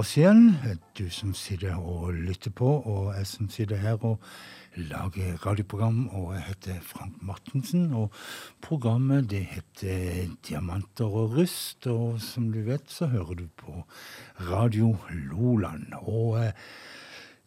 [0.00, 0.54] oss igjen.
[0.96, 4.22] Du som sitter og lytter på, og jeg som sitter her og
[4.76, 6.06] lager radioprogram.
[6.16, 8.14] Og jeg heter Frank Martensen, og
[8.64, 11.86] programmet det heter Diamanter og rust.
[11.90, 13.82] Og som du vet, så hører du på
[14.48, 15.92] Radio Loland.
[16.00, 16.52] Og eh,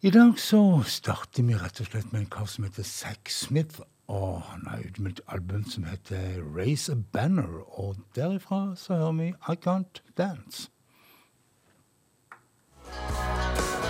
[0.06, 3.82] i dag så starter vi rett og slett med en kar som heter Zack Smith.
[4.06, 7.64] Og han har utmeldt album som heter Raise a Banner.
[7.80, 10.68] Og derifra så hører vi I Can't Dance.
[12.96, 13.83] Música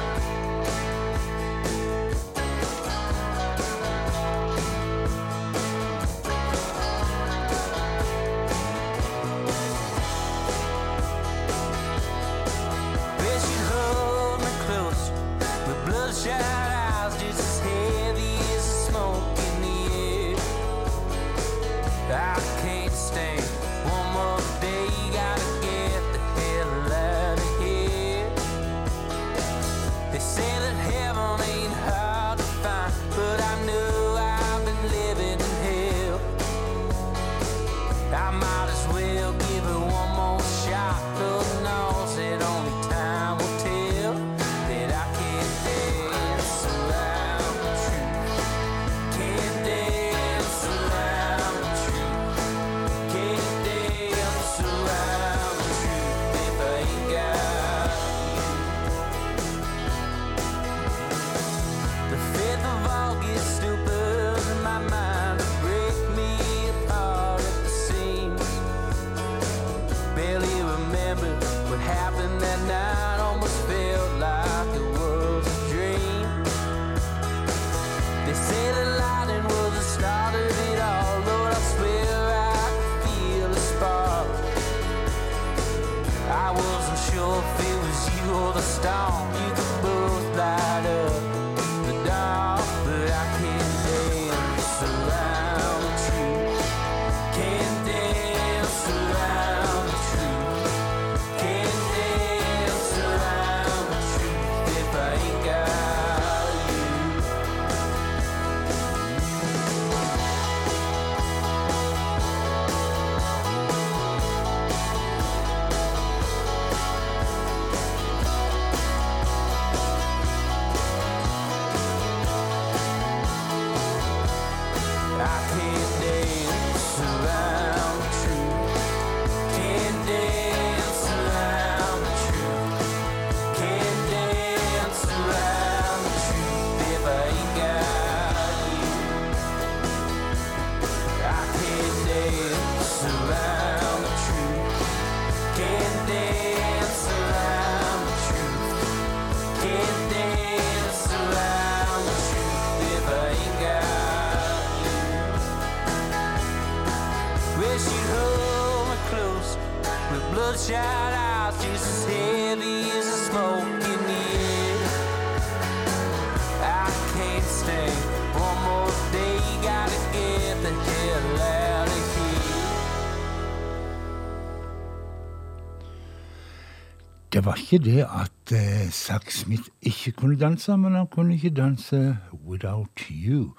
[177.34, 181.50] Det var ikke det at eh, Zack Smith ikke kunne danse, men han kunne ikke
[181.50, 183.50] danse 'Without You'.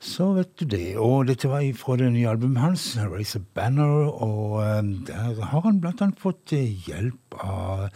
[0.00, 0.98] Så vet du det.
[0.98, 4.22] Og dette var fra det nye albumet hans, 'Raise a Banner'.
[4.22, 6.50] Og um, der har han blant annet fått
[6.86, 7.88] hjelp av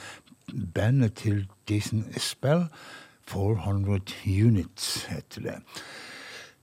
[0.74, 2.66] bandet til Jason Espell.
[3.28, 5.54] 400 Units heter det.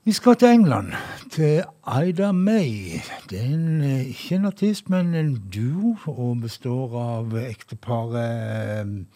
[0.04, 0.86] Vi skal til England,
[1.30, 1.62] til
[2.06, 2.98] Ida May.
[3.30, 9.06] Det er en, eh, ikke en artist, men en duo, og består av ekteparet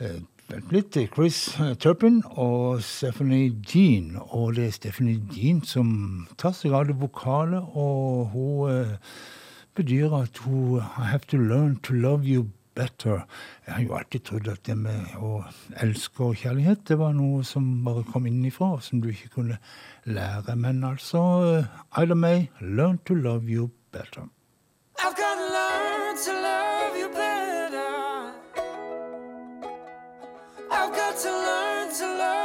[0.00, 0.96] eh, Vent litt.
[1.14, 4.16] Chris Turpin og Stephanie Dean.
[4.30, 8.96] Og det er Stephanie Dean som tar seg av det vokale, og hun eh,
[9.76, 12.48] bedyrer at hun I have to learn to love you
[12.80, 13.22] better.
[13.66, 15.44] Jeg har jo alltid trodd at det med å
[15.84, 19.60] elske og kjærlighet, det var noe som bare kom innifra, og som du ikke kunne
[20.08, 20.56] lære.
[20.56, 21.22] Men altså,
[22.00, 24.28] Ida May, learn to love you better.
[24.98, 27.90] I've got to learn to love you better.
[30.70, 32.39] I've got to learn to love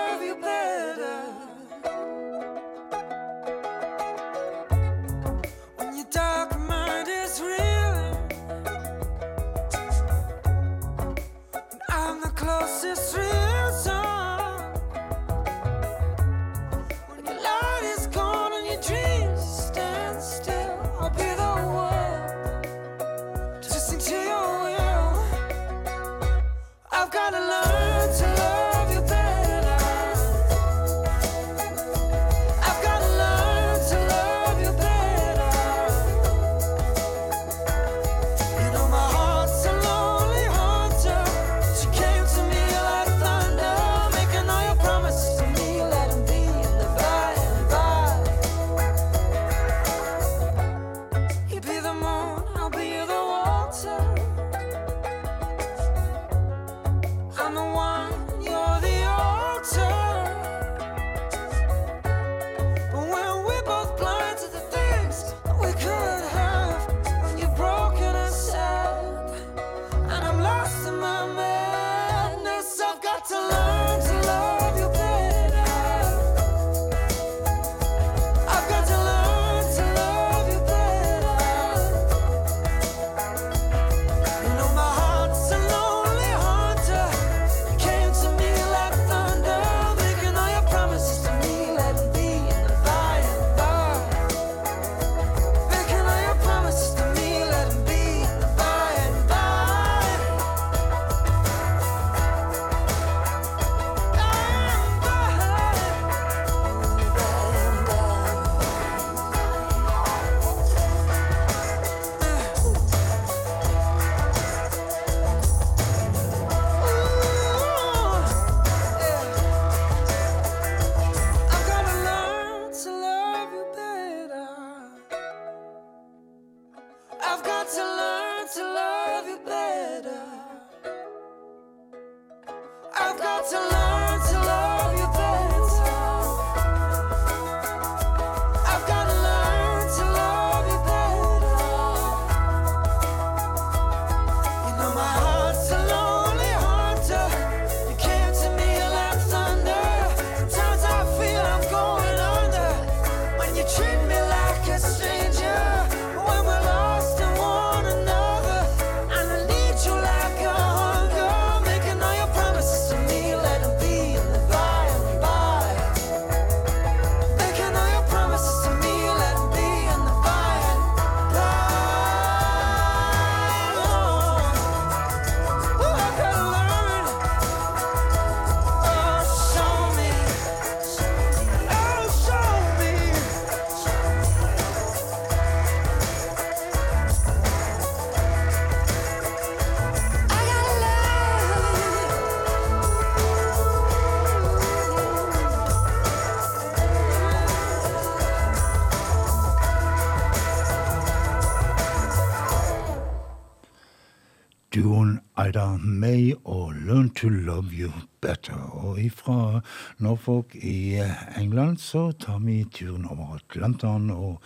[207.56, 207.92] Love You
[208.22, 208.86] Better'.
[208.86, 209.62] Og ifra
[209.98, 211.00] Norfolk i
[211.38, 214.42] England så tar vi turen over Atlanteren og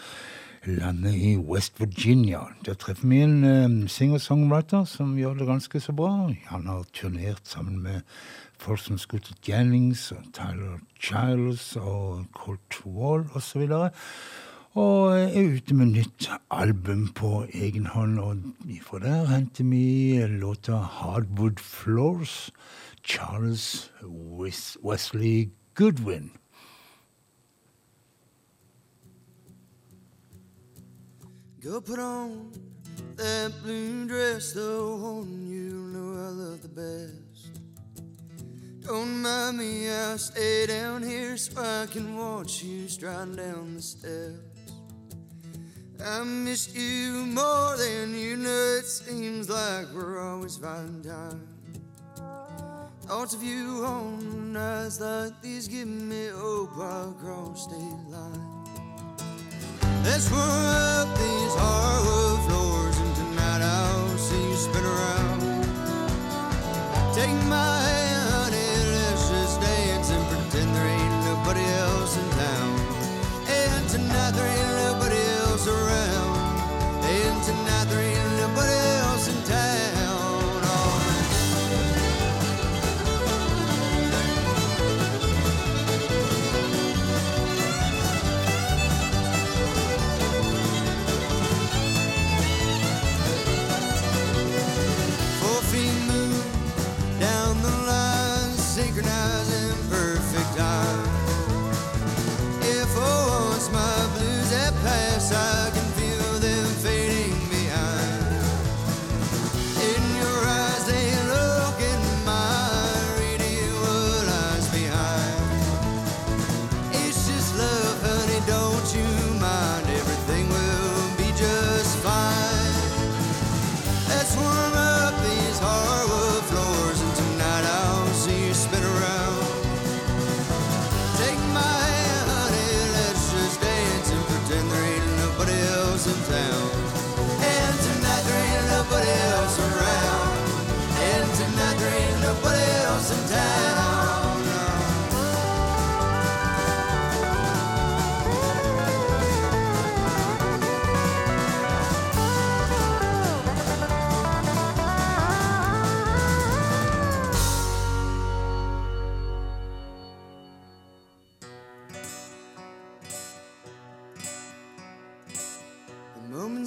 [0.66, 2.39] lander i West Virginia.
[2.66, 6.30] Der treffer vi en um, singer-songwriter som gjør det ganske så bra.
[6.51, 8.01] Han har turnert sammen med
[8.59, 13.66] folk som Scooter Jennings og Tyler Childs og Colt Wall osv.
[13.71, 13.89] Og,
[14.75, 18.19] og er ute med nytt album på egen hånd.
[18.19, 18.37] Og
[18.85, 22.51] fra der henter vi låta 'Hardwood Floors',
[23.09, 26.30] Charles Wesley Goodwin.
[31.59, 32.51] Go put on
[33.16, 37.47] that blue dress, the one you know I love the best.
[38.81, 43.81] Don't mind me, I'll stay down here so I can watch you stride down the
[43.81, 44.71] steps.
[46.06, 48.78] I miss you more than you know.
[48.78, 51.47] It seems like we're always fighting time.
[53.09, 58.63] Thoughts of you on nights like these give me hope across state line.
[60.04, 65.42] Let's run up these hardwood floors, and tonight I'll see you spin around.
[67.16, 67.89] Take my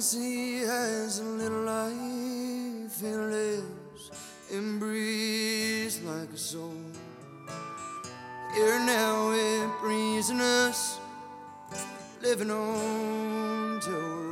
[0.03, 4.11] thinks he has a little life he lives
[4.51, 6.73] and breathes like a soul.
[8.53, 10.97] Here now we're prisoners
[12.21, 14.22] living on till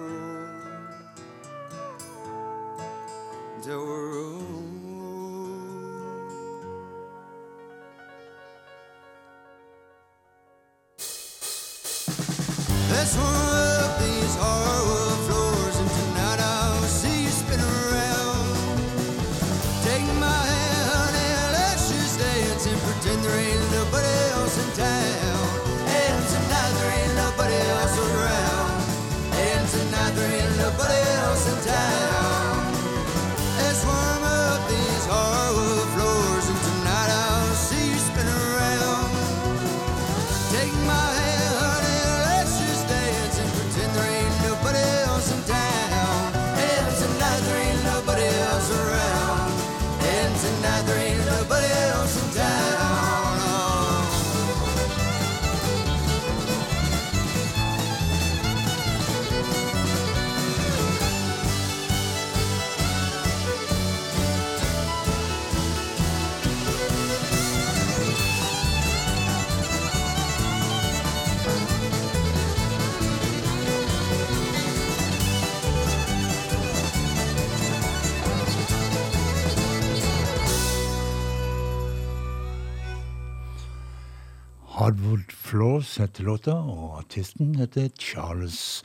[85.91, 88.83] Blues heter låta, og artisten heter Charles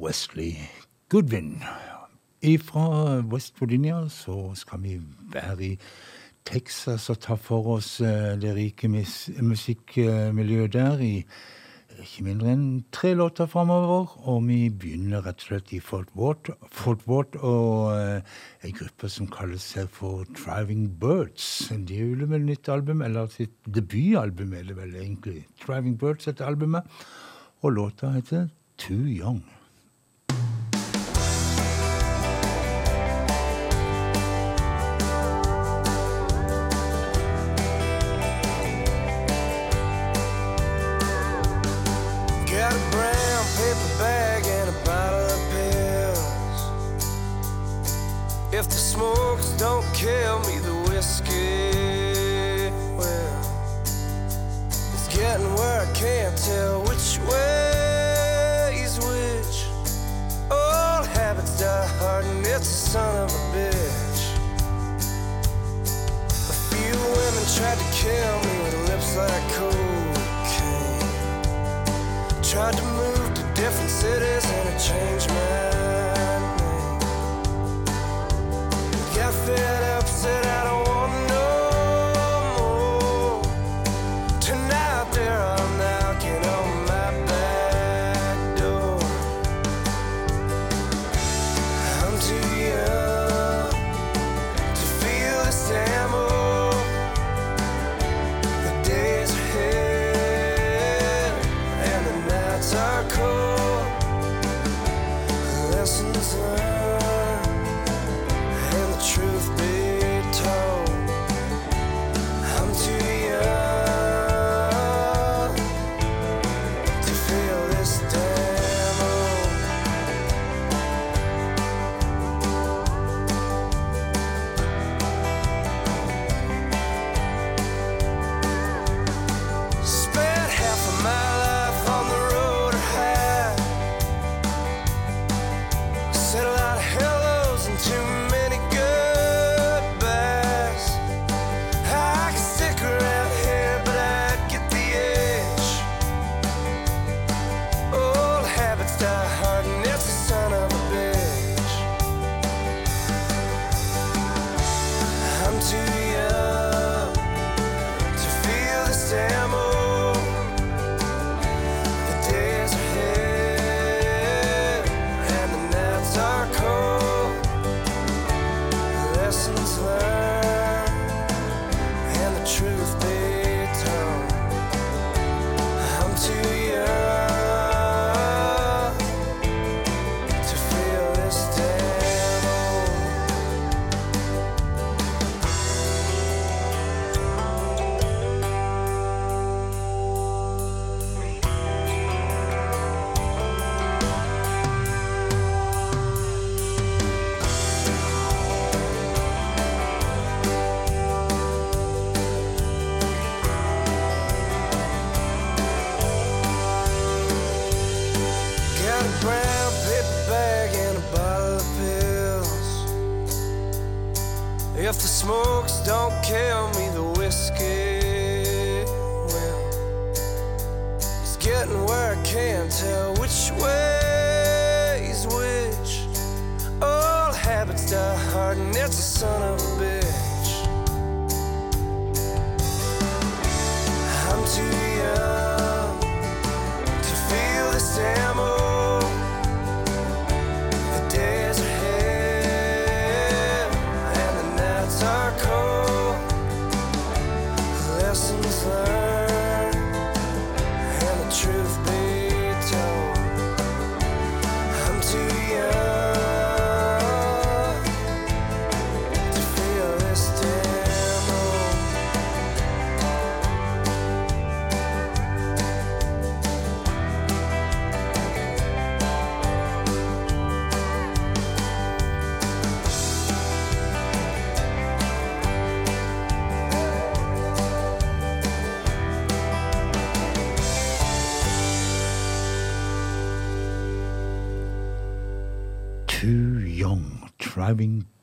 [0.00, 0.54] Wesley
[1.08, 1.62] Goodwin.
[2.64, 5.00] Fra West Virginia så skal vi
[5.32, 5.78] være i
[6.46, 8.88] Texas og ta for oss eh, det rike
[9.42, 11.00] musikkmiljøet der.
[11.00, 11.24] i
[12.04, 14.12] ikke mindre enn tre låter framover.
[14.30, 19.60] Og vi begynner rett og slett i Fort Watt, og uh, en gruppe som kaller
[19.62, 21.48] seg for Driving Birds.
[21.72, 25.44] De gjør vel nytt album, eller sitt debutalbum er det vel egentlig.
[25.64, 26.86] Driving Birds heter albumet,
[27.64, 29.42] og låta heter Too Young.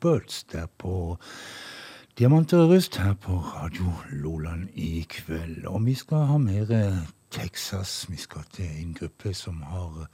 [0.02, 1.16] Birds der på
[2.18, 5.66] Diamant og rust her på Radio Loland i kveld.
[5.66, 6.98] Og vi skal ha mer eh,
[7.30, 8.10] Texas.
[8.10, 10.08] Vi skal til en gruppe som har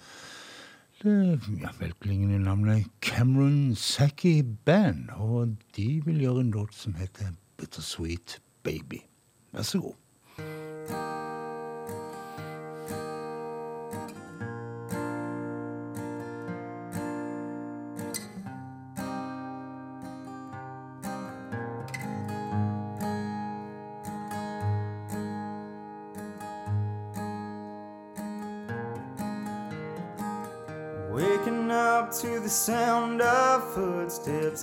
[1.03, 5.09] det ja, velklingende navnet Cameron Sacky Band.
[5.16, 9.01] Og de vil gjøre en låt som heter Bittersweet Baby.
[9.53, 11.27] Vær så god.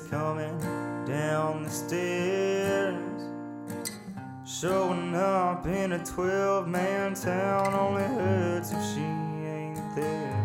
[0.02, 0.58] Coming
[1.06, 2.96] down the stairs.
[4.46, 10.36] Showing up in a 12 man town only hurts if she ain't there.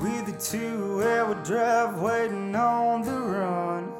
[0.00, 3.92] With the two hour drive waiting on the run.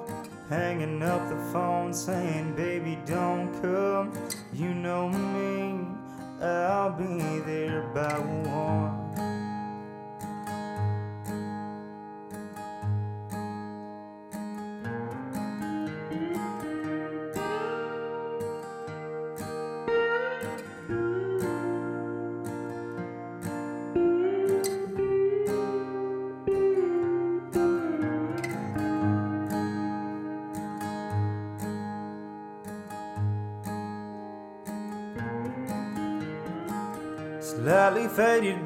[0.48, 4.12] Hanging up the phone saying, Baby, don't come.
[4.52, 5.86] You know me.
[6.40, 8.95] I'll be there by one.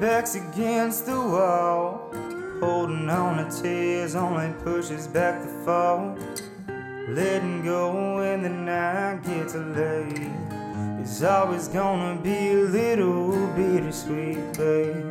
[0.01, 2.09] Backs against the wall.
[2.59, 6.17] Holding on to tears only pushes back the fall.
[7.07, 10.31] Letting go when the night gets late.
[10.99, 15.10] It's always gonna be a little bittersweet, babe.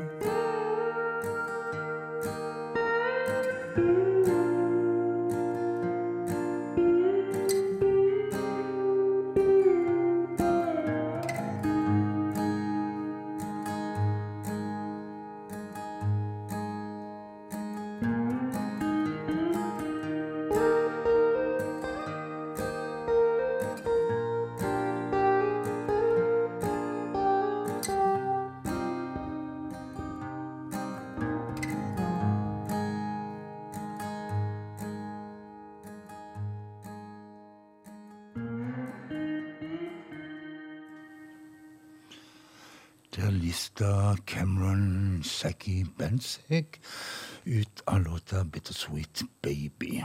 [49.68, 50.04] Baby'.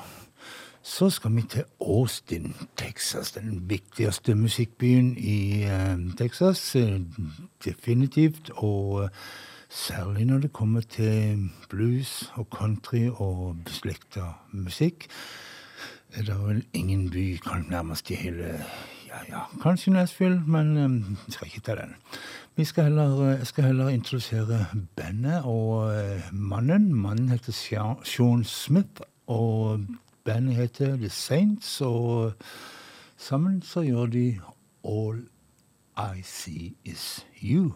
[0.82, 3.32] Så skal vi til Austin, Texas.
[3.32, 6.76] Den viktigste musikkbyen i uh, Texas.
[6.76, 7.02] Uh,
[7.65, 8.52] definitivt.
[8.56, 9.08] Og uh,
[9.70, 15.08] særlig når det kommer til blues og country og beslekta musikk,
[16.13, 18.65] er det vel ingen by kan nærmest i hele
[19.15, 21.96] Ja, ja, kanskje Nashville, men um, skal ikke ta den.
[22.56, 24.65] Vi skal heller, jeg skal heller introdusere
[24.96, 26.94] bandet og uh, mannen.
[26.94, 27.52] Mannen heter
[28.04, 29.80] Sean Smith, og
[30.24, 31.82] bandet heter The Saints.
[31.82, 32.32] Og øh,
[33.18, 34.40] sammen så gjør de
[34.84, 35.28] All
[35.98, 37.74] I See Is You.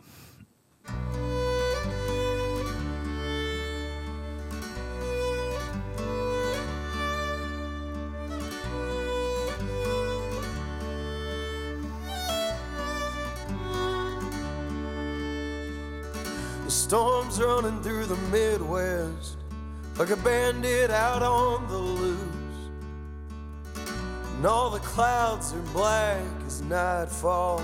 [16.64, 19.39] The storm's running through the Midwest
[20.00, 22.18] like a bandit out on the loose.
[24.38, 27.62] And all the clouds are black as nightfall,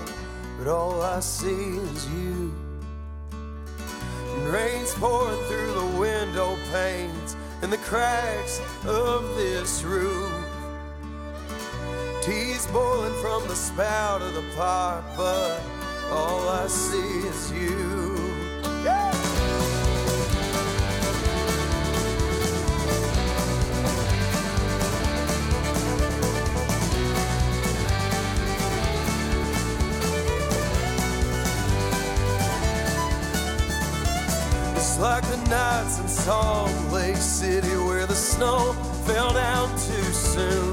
[0.58, 2.54] but all I see is you.
[3.32, 10.30] And rain's pouring through the window panes and the cracks of this roof.
[12.20, 15.58] Tea's boiling from the spout of the pot, but
[16.10, 18.15] all I see is you.
[35.76, 38.72] The nights in Salt Lake City where the snow
[39.04, 40.72] fell down too soon.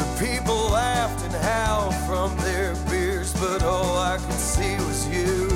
[0.00, 5.48] The people laughed and howled from their beers, but all I could see was you.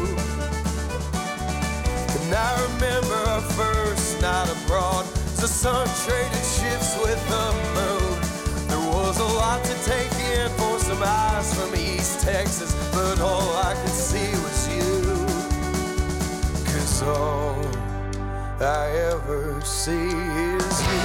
[2.17, 5.05] And I remember our first night abroad.
[5.37, 8.69] The sun traded shifts with the moon.
[8.69, 13.57] There was a lot to take in for some eyes from East Texas, but all
[13.57, 14.87] I could see was you
[16.73, 17.56] Cause all
[18.59, 21.01] I ever see is you.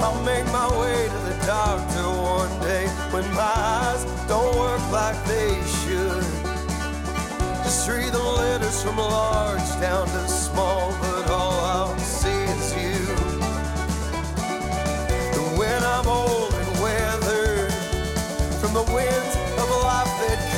[0.00, 5.24] I'll make my way to the doctor one day when my eyes don't work like
[5.26, 6.24] they should.
[7.62, 11.99] Just read the letters from large down to small, but all I'll
[16.10, 17.72] when and weathered
[18.60, 20.49] from the winds of life that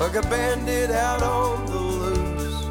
[0.00, 2.64] like a bandit out on the loose.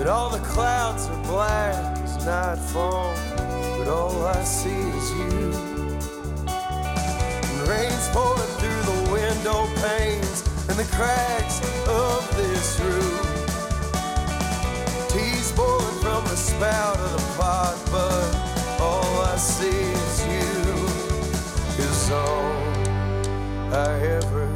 [0.00, 3.14] And all the clouds are black as nightfall,
[3.78, 5.52] but all I see is you.
[6.48, 13.30] And rain's pouring through the window panes and the cracks of this roof.
[15.08, 20.44] Tea's boiling from the spout of the pot, but all I see is you.
[21.84, 22.52] Is all
[23.72, 24.53] I ever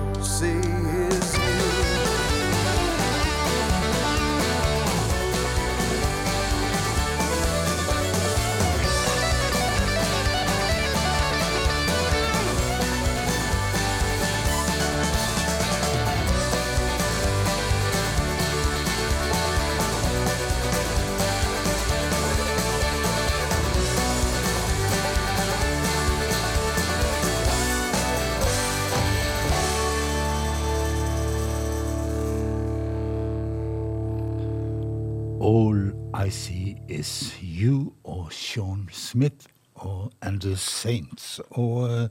[37.59, 41.40] You og Sean Smith og And The Saints.
[41.51, 42.09] Og uh,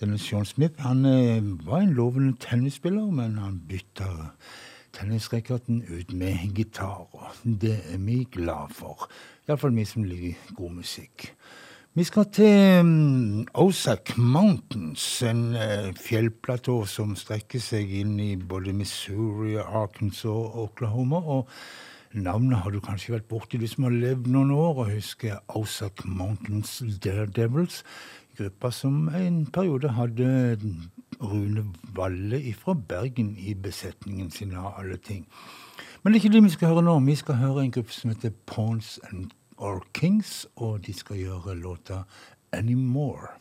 [0.00, 4.08] denne Sean Smith han uh, var en lovende tennisspiller, men han bytta
[4.96, 7.08] tennisracketen ut med gitar.
[7.12, 9.10] og Det er vi glad for.
[9.48, 11.32] Iallfall vi som liker god musikk.
[11.94, 18.72] Vi skal til um, Ozark Mountains, en uh, fjellplatå som strekker seg inn i både
[18.72, 21.16] Missouri, Arkansas og Oklahoma.
[21.16, 21.48] og
[22.18, 26.80] Navnet har du kanskje vært borti, du har levd noen år og husker Ausak Mountains
[27.04, 27.84] Daredevils.
[28.38, 30.58] Gruppa som en periode hadde
[31.22, 35.26] Rune Valle fra Bergen i besetningen sin av alle ting.
[36.02, 36.98] Men det er ikke det vi skal høre nå.
[37.06, 41.58] Vi skal høre en gruppe som heter Pawns and or Kings, og de skal gjøre
[41.58, 42.02] låta
[42.52, 43.34] Anymore.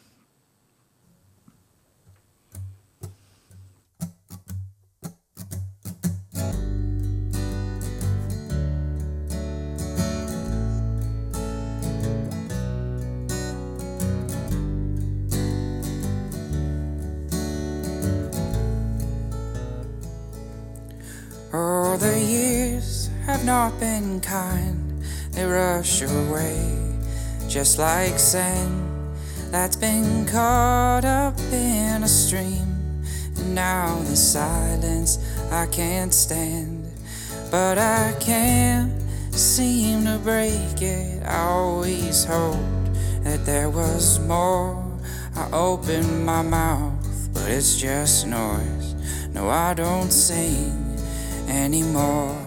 [23.48, 26.78] Not been kind, they rush away
[27.48, 28.84] just like sand
[29.52, 32.68] that's been caught up in a stream.
[33.38, 35.18] And now the silence
[35.50, 36.92] I can't stand,
[37.50, 38.92] but I can't
[39.32, 41.24] seem to break it.
[41.24, 44.76] I always hoped that there was more.
[45.38, 48.94] I open my mouth, but it's just noise.
[49.34, 50.98] No, I don't sing
[51.48, 52.47] anymore.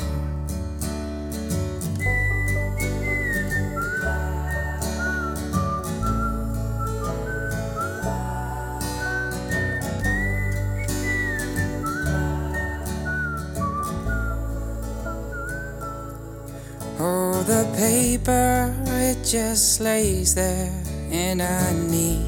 [19.31, 20.73] Just lays there
[21.13, 22.27] in a neat,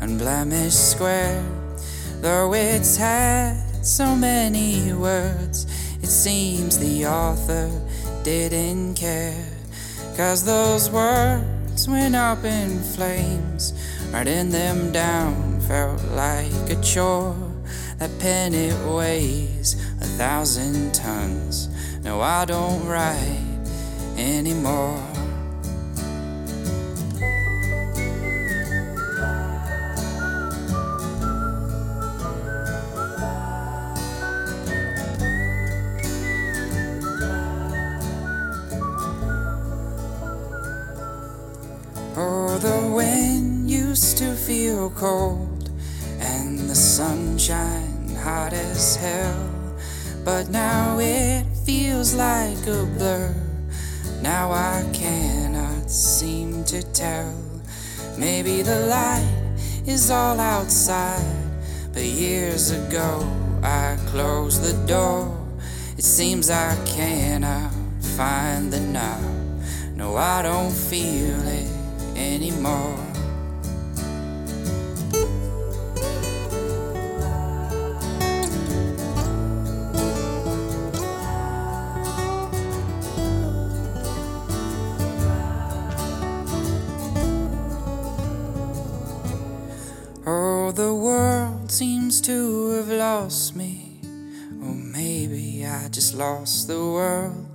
[0.00, 1.44] unblemished square.
[2.20, 5.66] Though it's had so many words,
[6.00, 7.68] it seems the author
[8.22, 9.44] didn't care.
[10.16, 13.72] Cause those words went up in flames
[14.12, 17.34] Writing them down felt like a chore.
[17.98, 21.68] That pen it weighs a thousand tons.
[22.04, 23.42] No, I don't write
[24.16, 25.15] anymore.
[44.90, 45.70] Cold,
[46.18, 49.50] and the sunshine hot as hell.
[50.24, 53.34] But now it feels like a blur.
[54.22, 57.32] Now I cannot seem to tell.
[58.18, 59.52] Maybe the light
[59.86, 61.24] is all outside,
[61.92, 63.24] but years ago
[63.62, 65.36] I closed the door.
[65.96, 67.72] It seems I cannot
[68.16, 69.22] find the knob.
[69.94, 71.70] No, I don't feel it
[72.16, 73.05] anymore.
[95.96, 97.46] Just lost the world.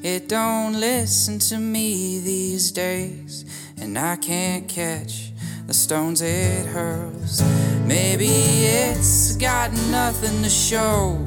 [0.00, 3.44] It don't listen to me these days,
[3.80, 5.32] and I can't catch
[5.66, 7.42] the stones it hurls.
[7.84, 11.18] Maybe it's got nothing to show,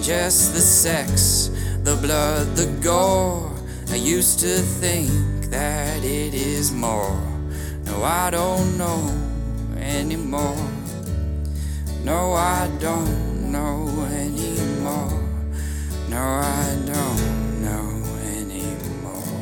[0.00, 1.50] just the sex,
[1.82, 3.52] the blood, the gore.
[3.90, 7.20] I used to think that it is more.
[7.84, 9.02] No, I don't know
[9.76, 10.66] anymore.
[12.02, 15.23] No, I don't know anymore.
[16.14, 17.88] No, I don't know
[18.22, 19.34] anymore.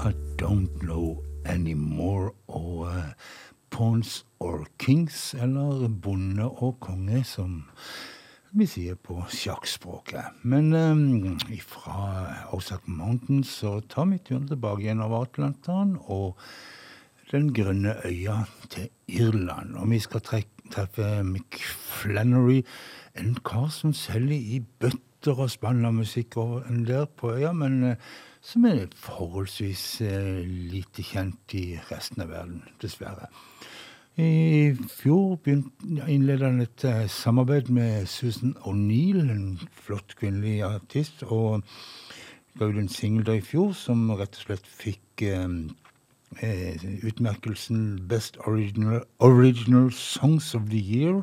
[0.00, 2.32] I don't know anymore.
[2.48, 3.14] Og uh,
[3.70, 7.62] Pawns or Kings, eller bonde og konge, som
[8.58, 10.42] vi sier på sjakkspråket.
[10.42, 16.34] Men um, fra Ozark Mountains så tar vi turen tilbake igjen over Atlanteren og
[17.30, 19.76] den grønne øya til Irland.
[19.78, 22.64] Og vi skal treffe Mick Flannery,
[23.20, 27.82] en kar som selger i bøtter og spann musikk over en der på øya, men
[27.82, 27.94] uh,
[28.40, 33.30] som er forholdsvis uh, lite kjent i resten av verden, dessverre.
[34.16, 41.66] I fjor innledet han et uh, samarbeid med Susan O'Neill, en flott kvinnelig artist, og
[42.58, 49.02] ga ut en singel i fjor som rett og slett fikk eh, utmerkelsen Best Original,
[49.18, 51.22] Original Songs of the Year,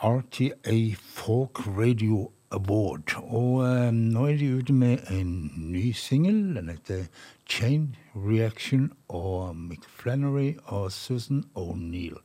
[0.00, 3.16] RTA Folk Radio Award.
[3.18, 6.54] Og eh, nå er de ute med en ny singel.
[6.54, 7.04] Den heter
[7.50, 12.22] Chain Reaction og Mick Flannery og Susan O'Neill.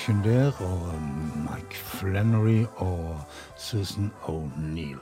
[0.00, 1.02] Reaction der, og
[1.36, 3.20] Mike Flannery og
[3.56, 5.00] Susan O'Neill.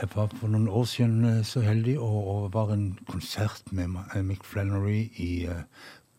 [0.00, 4.20] Jeg var for noen år siden eh, så heldig å være en konsert med eh,
[4.20, 5.64] Mick Flannery i eh,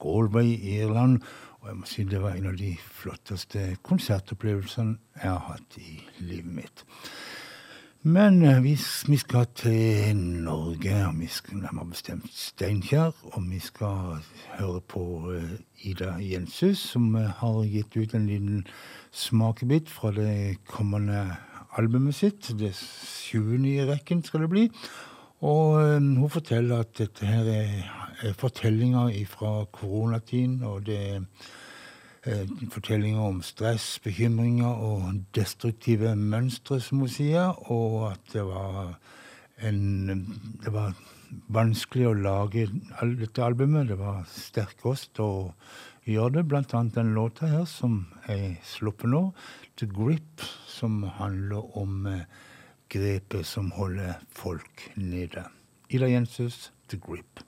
[0.01, 1.21] Galway i Irland.
[1.61, 5.99] Og jeg må si det var en av de flotteste konsertopplevelsene jeg har hatt i
[6.25, 6.85] livet mitt.
[8.05, 13.11] Men hvis vi, skal til Norge, og vi skal nærmere bestemt Steinkjer.
[13.23, 14.19] Og vi skal
[14.59, 15.55] høre på eh,
[15.89, 18.67] Ida Jenshus, som eh, har gitt ut en liten
[19.09, 21.23] smakebit fra det kommende
[21.73, 22.51] albumet sitt.
[22.59, 24.69] Det sjuende i rekken skal det bli.
[25.41, 27.73] Og eh, hun forteller at dette her er,
[28.21, 31.25] er fortellinger fra koronatiden, og det er
[32.25, 38.95] fortellinger om stress, bekymringer og destruktive mønstre, som hun sier, og at det var
[39.63, 39.83] en
[40.65, 40.95] Det var
[41.47, 42.65] vanskelig å lage
[43.19, 43.87] dette albumet.
[43.87, 45.53] Det var sterk kost å
[46.05, 49.33] gjøre det, blant annet den låta her som er sluppet nå,
[49.75, 52.25] 'The Grip', som handler om eh,
[52.89, 55.47] grepet som holder folk nede.
[55.89, 57.44] Ida Jensus, 'The Grip'.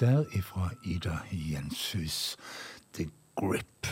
[0.00, 2.36] der ifra Ida Jenshus.
[2.92, 3.86] The Grip.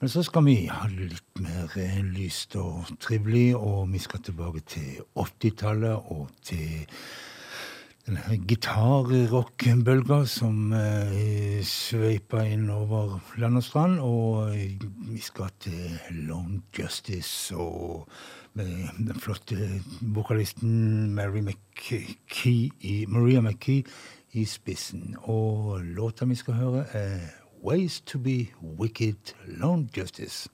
[0.00, 4.22] Men så skal vi ha det litt mer eh, lyst og trivelig, og vi skal
[4.24, 6.86] tilbake til 80-tallet og til
[8.08, 14.00] denne gitarrockbølga som eh, sveipa inn over land og strand.
[14.00, 14.80] Og eh,
[15.12, 15.98] vi skal til
[16.28, 18.08] Long Justice og
[18.56, 23.84] den flotte vokalisten Mary McKee, Maria McKee
[24.32, 25.16] i spissen.
[25.22, 27.18] Og låta vi skal høre, er
[27.64, 28.46] 'Ways To Be
[28.78, 30.48] Wicked Lone Justice'.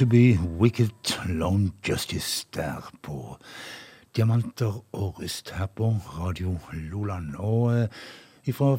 [0.00, 3.36] To Be Wicked Lone Justice der på
[4.16, 7.34] Diamanter og ryst» her på Radio Loland.
[7.36, 8.78] Og eh, fra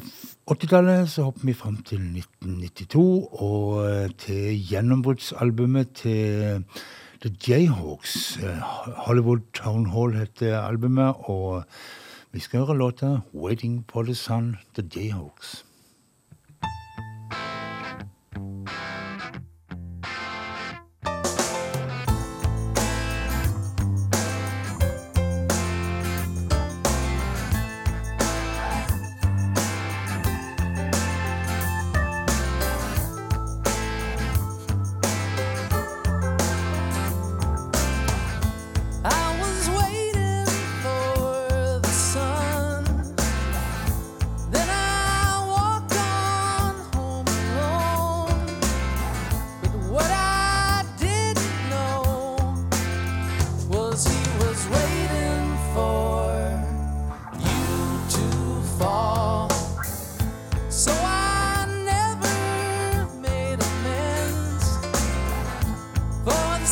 [0.50, 6.60] 80-tallet så hopper vi fram til 1992 og eh, til gjennombruddsalbumet til eh,
[7.22, 8.38] The Jayhawks.
[8.42, 8.58] Eh,
[9.06, 11.62] Hollywood Town Hall heter albumet, og
[12.32, 15.64] vi skal høre låta 'Waiting for the Sun', The Jayhawks.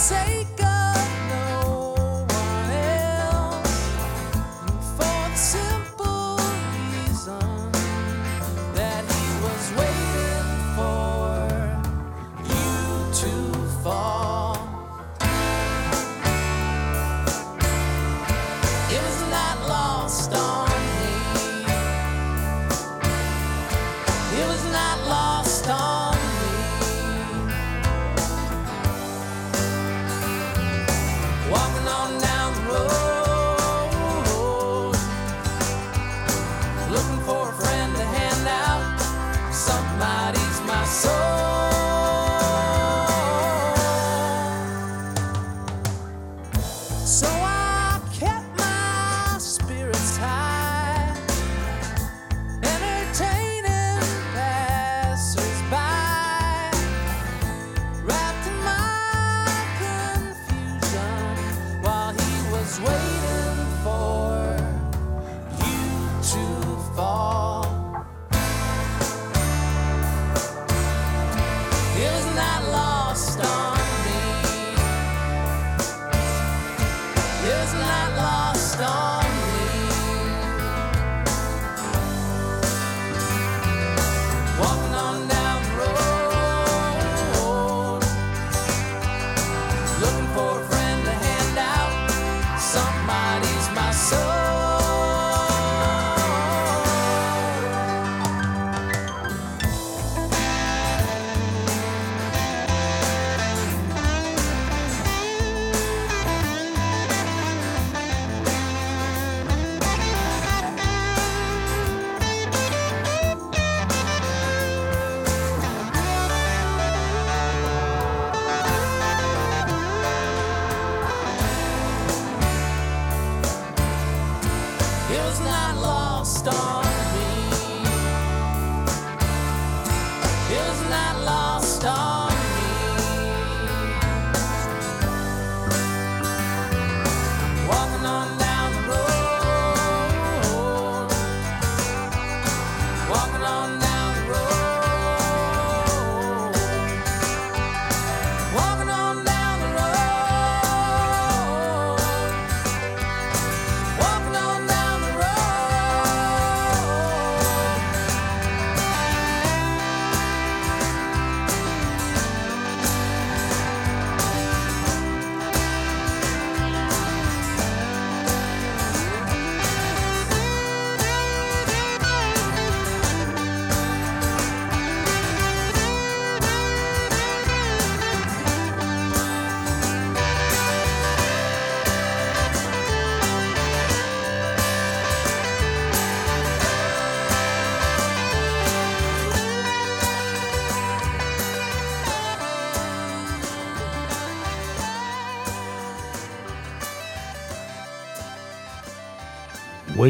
[0.00, 0.59] forsaken.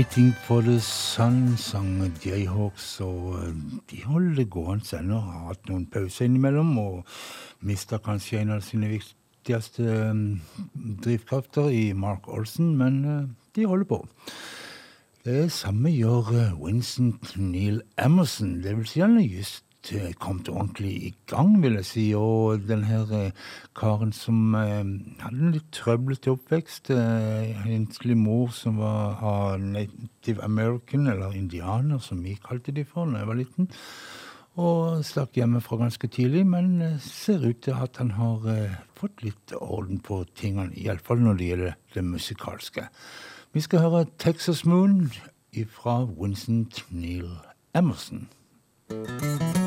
[0.00, 3.52] Waiting for the Sun sang Jayhawks, og eh,
[3.90, 7.02] de holder det gående og Har hatt noen pauser innimellom og
[7.60, 10.22] mista kanskje en av sine viktigste eh,
[11.04, 13.28] drivkrafter i Mark Olsen, men eh,
[13.58, 14.00] de holder på.
[15.26, 18.62] Det samme gjør Winston Neil Emerson.
[18.64, 19.66] Det vil si han er just
[20.20, 22.04] kommet ordentlig i gang, vil jeg si.
[22.16, 23.32] Og den her eh,
[23.76, 24.84] karen som eh,
[25.22, 26.92] hadde en litt trøblete oppvekst.
[26.94, 33.06] Eh, enslig mor som var av native american, eller indianer, som vi kalte de for
[33.06, 33.70] da jeg var liten.
[34.60, 39.54] Og stakk hjemmefra ganske tidlig, men ser ut til at han har eh, fått litt
[39.60, 42.88] orden på tingene, iallfall når det gjelder det musikalske.
[43.54, 45.08] Vi skal høre Texas Moon
[45.66, 47.30] fra Winston Neil
[47.74, 48.28] Emerson.
[48.90, 49.59] thank I've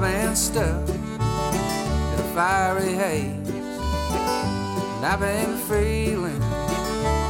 [0.00, 6.40] been stuck in a fiery haze, and I've been feeling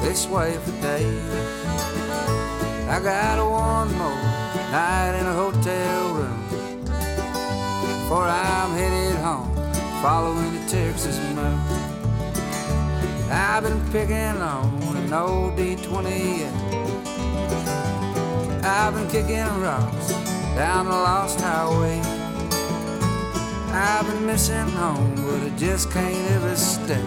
[0.03, 1.23] this way for days.
[2.89, 4.23] I got one more
[4.71, 6.45] night in a hotel room
[8.03, 9.55] before I'm headed home,
[10.01, 11.59] following the Texas moon.
[13.29, 16.53] I've been picking on an old D28.
[18.63, 20.13] I've been kicking rocks
[20.55, 22.12] down the lost highway.
[23.75, 27.03] I've been missing home, but I just can't ever stay.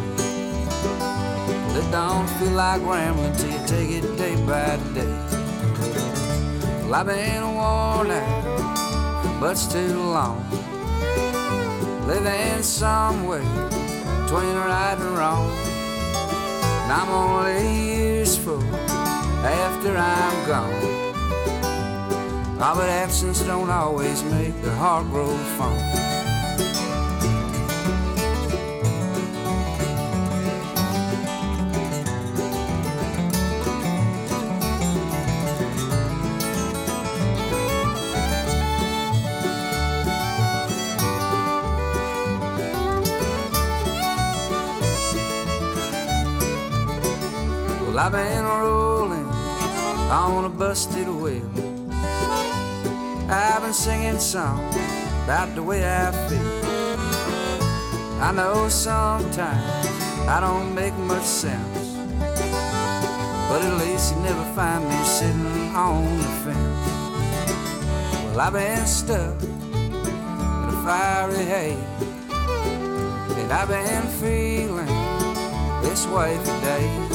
[1.45, 5.05] Well, it don't feel like rambling till you take it day by day.
[6.81, 10.43] Well, I've been worn out, but still long.
[12.07, 13.41] Living somewhere
[14.23, 15.51] between right and wrong.
[16.81, 18.63] And I'm only useful
[19.43, 20.95] after I'm gone.
[22.59, 26.14] Ah, but absence don't always make the heart grow fond.
[48.05, 49.25] I've been rolling
[50.11, 51.49] on a busted wheel.
[53.31, 54.75] I've been singing songs
[55.23, 56.61] about the way I feel.
[58.21, 59.89] I know sometimes
[60.29, 61.95] I don't make much sense,
[63.49, 66.87] but at least you never find me sitting on the fence.
[68.25, 72.03] Well, I've been stuck in a fiery haze,
[73.39, 74.93] and I've been feeling
[75.81, 77.14] this way for days.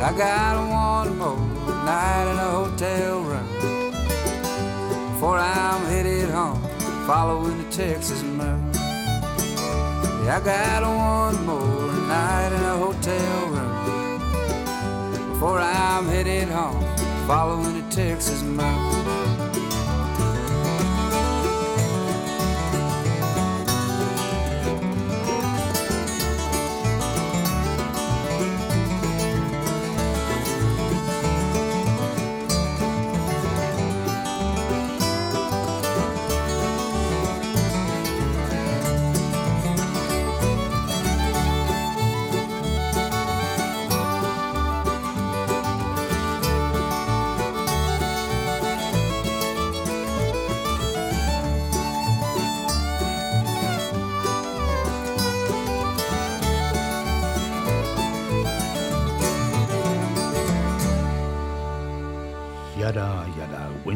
[0.00, 1.36] I got one more
[1.84, 3.90] night in a hotel room
[5.12, 6.62] before I'm headed home,
[7.04, 8.70] following the Texas moon.
[10.22, 16.80] Yeah, I got one more night in a hotel room before I'm headed home,
[17.26, 19.17] following the Texas moon.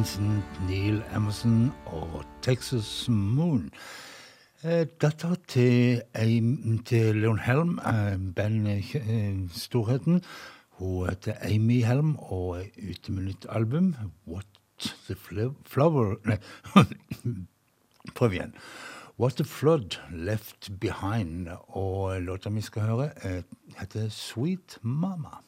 [0.02, 3.68] Winston, Neil Emerson og Texas Moon.
[4.98, 6.00] Datter til,
[6.84, 10.18] til Leon Helm, eh, bandstorheten,
[10.80, 13.94] hun heter Amy Helm og er ute med nytt album.
[14.26, 14.46] What
[15.06, 16.38] the Flo- Flower Nei,
[18.18, 18.54] prøv igjen.
[19.20, 21.46] What the Flood Left Behind.
[21.68, 23.42] Og låta vi skal høre, eh,
[23.78, 25.38] heter Sweet Mama.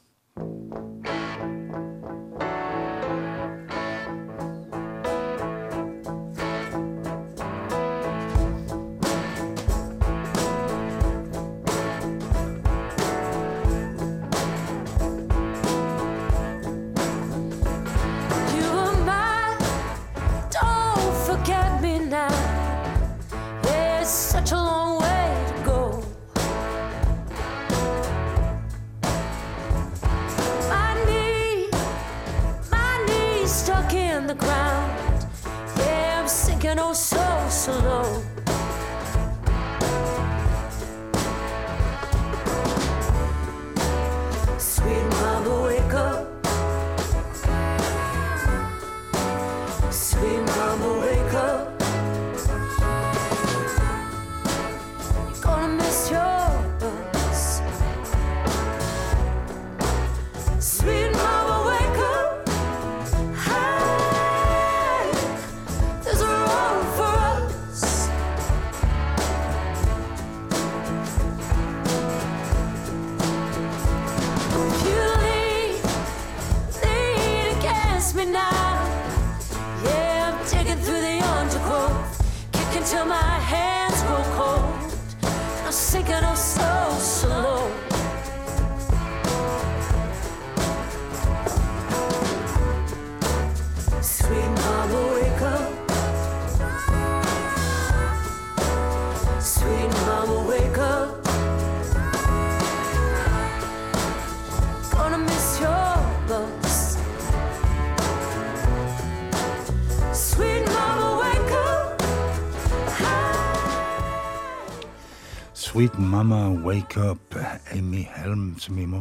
[115.75, 117.35] Sweet Mama Wake Up,
[117.73, 119.01] Amy Helm, som vi må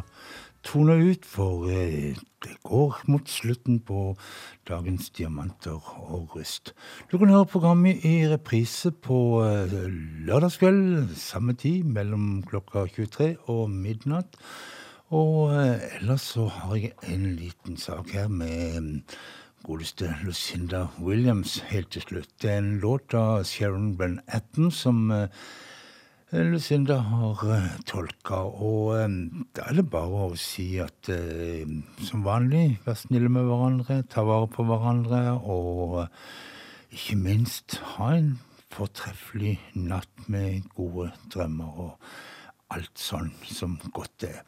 [0.66, 4.16] tone ut, for eh, det går mot slutten på
[4.66, 6.72] dagens Diamanter og rust.
[7.12, 9.76] Du kan høre programmet i reprise på eh,
[10.26, 14.40] lørdagskveld, samme tid, mellom klokka 23 og midnatt.
[15.14, 18.96] Og eh, ellers så har jeg en liten sak her med mm,
[19.70, 22.34] godeste Lucinda Williams helt til slutt.
[22.42, 25.14] Det er en låt av Sharon Brenn Atten som
[26.34, 29.18] Lucinda har uh, tolka, og eh,
[29.54, 31.62] da er det bare å si at eh,
[32.02, 36.10] som vanlig, vær snille med hverandre, ta vare på hverandre, og eh,
[36.98, 38.34] ikke minst ha en
[38.74, 42.12] fortreffelig natt med gode drømmer og
[42.74, 44.42] alt sånn som godt er.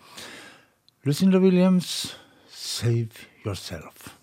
[1.06, 2.16] Lucinda Williams,
[2.50, 4.15] Save Yourself.